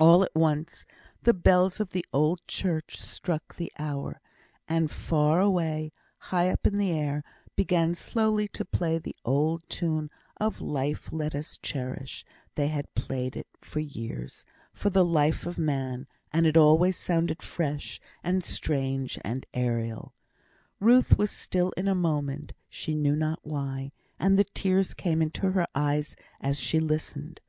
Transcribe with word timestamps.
All 0.00 0.24
at 0.24 0.34
once, 0.34 0.84
the 1.22 1.32
bells 1.32 1.78
of 1.78 1.92
the 1.92 2.04
old 2.12 2.44
church 2.48 2.98
struck 3.00 3.54
the 3.54 3.70
hour; 3.78 4.20
and 4.66 4.90
far 4.90 5.38
away, 5.40 5.92
high 6.18 6.50
up 6.50 6.66
in 6.66 6.78
the 6.78 6.90
air, 6.90 7.22
began 7.54 7.94
slowly 7.94 8.48
to 8.48 8.64
play 8.64 8.98
the 8.98 9.14
old 9.24 9.62
tune 9.68 10.10
of 10.38 10.60
"Life 10.60 11.12
let 11.12 11.32
us 11.32 11.56
cherish;" 11.62 12.24
they 12.56 12.66
had 12.66 12.92
played 12.96 13.36
it 13.36 13.46
for 13.60 13.78
years 13.78 14.44
for 14.72 14.90
the 14.90 15.04
life 15.04 15.46
of 15.46 15.58
man 15.58 16.08
and 16.32 16.44
it 16.44 16.56
always 16.56 16.96
sounded 16.96 17.40
fresh 17.40 18.00
and 18.24 18.42
strange 18.42 19.16
and 19.22 19.46
aërial. 19.54 20.10
Ruth 20.80 21.16
was 21.16 21.30
still 21.30 21.70
in 21.76 21.86
a 21.86 21.94
moment, 21.94 22.52
she 22.68 22.96
knew 22.96 23.14
not 23.14 23.38
why; 23.46 23.92
and 24.18 24.36
the 24.36 24.42
tears 24.42 24.92
came 24.92 25.22
into 25.22 25.52
her 25.52 25.68
eyes 25.76 26.16
as 26.40 26.58
she 26.58 26.80
listened. 26.80 27.40